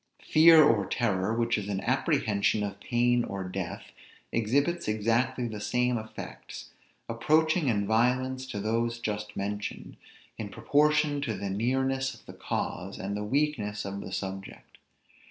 [0.23, 3.91] Fear or terror, which is an apprehension of pain or death,
[4.31, 6.71] exhibits exactly the same effects,
[7.07, 9.97] approaching in violence to those just mentioned,
[10.39, 14.79] in proportion to the nearness of the cause, and the weakness of the subject.